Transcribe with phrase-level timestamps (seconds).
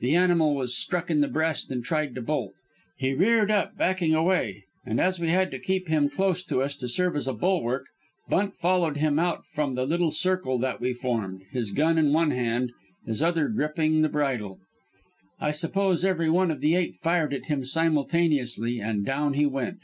[0.00, 2.54] The animal was struck in the breast and tried to bolt.
[2.96, 6.74] He reared up, backing away, and as we had to keep him close to us
[6.76, 7.84] to serve as a bulwark
[8.26, 12.30] Bunt followed him out from the little circle that we formed, his gun in one
[12.30, 12.72] hand,
[13.04, 14.58] his other gripping the bridle.
[15.38, 19.80] I suppose every one of the eight fired at him simultaneously, and down he went.